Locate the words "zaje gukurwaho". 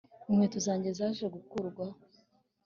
0.97-1.95